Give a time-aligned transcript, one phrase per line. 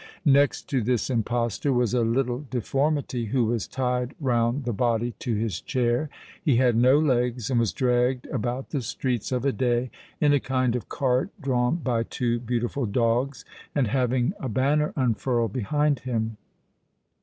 [0.25, 5.35] Next to this impostor was a little deformity who was tied round the body to
[5.35, 6.09] his chair.
[6.43, 10.39] He had no legs, and was dragged about the streets of a day in a
[10.39, 13.45] kind of cart drawn by two beautiful dogs,
[13.75, 16.37] and having a banner unfurled behind him.